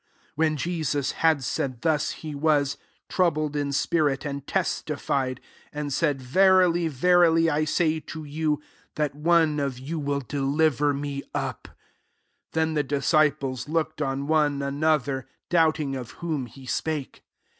SI 0.35 0.47
Whew 0.47 0.55
Jesus 0.55 1.11
had 1.11 1.43
said 1.43 1.83
thus, 1.83 2.15
h^ 2.23 2.33
was 2.33 2.75
troubled 3.07 3.55
in 3.55 3.71
spirit, 3.71 4.25
and 4.25 4.43
tcitified, 4.47 5.37
and 5.71 5.93
said, 5.93 6.21
••Verily, 6.21 6.89
ve 6.89 7.07
1%, 7.07 7.51
I 7.51 7.65
say 7.65 7.99
to 7.99 8.23
you, 8.23 8.59
that 8.95 9.13
one 9.13 9.59
of 9.59 9.77
you 9.77 9.99
will 9.99 10.21
deliver 10.21 10.91
me 10.91 11.21
up«" 11.35 11.67
22 12.53 12.69
[7%en] 12.69 12.73
the 12.73 12.83
disciples 12.83 13.69
looked 13.69 14.01
on 14.01 14.25
one 14.25 14.63
another, 14.63 15.27
doubting 15.51 15.95
of 15.95 16.09
whom 16.23 16.47
he 16.47 16.65
spake. 16.65 17.21